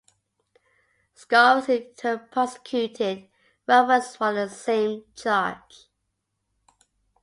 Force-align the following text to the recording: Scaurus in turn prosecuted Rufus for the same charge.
Scaurus 1.15 1.69
in 1.69 1.93
turn 1.93 2.27
prosecuted 2.31 3.27
Rufus 3.67 4.15
for 4.15 4.33
the 4.33 4.49
same 4.49 5.03
charge. 5.15 5.89